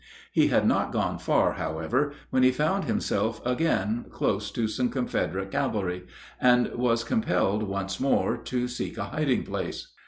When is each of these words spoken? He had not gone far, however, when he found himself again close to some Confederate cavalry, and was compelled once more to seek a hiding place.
He 0.31 0.47
had 0.47 0.65
not 0.67 0.91
gone 0.91 1.19
far, 1.19 1.53
however, 1.53 2.11
when 2.31 2.41
he 2.41 2.49
found 2.49 2.85
himself 2.85 3.39
again 3.45 4.05
close 4.09 4.49
to 4.49 4.67
some 4.67 4.89
Confederate 4.89 5.51
cavalry, 5.51 6.07
and 6.39 6.71
was 6.73 7.03
compelled 7.03 7.61
once 7.61 7.99
more 7.99 8.35
to 8.35 8.67
seek 8.67 8.97
a 8.97 9.03
hiding 9.03 9.43
place. 9.43 9.93